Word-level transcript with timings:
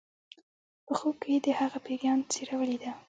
په 0.85 0.93
خوب 0.99 1.15
کې 1.21 1.29
یې 1.35 1.39
د 1.45 1.47
هغه 1.59 1.77
پیریان 1.85 2.19
څیره 2.31 2.55
ولیده 2.57 2.91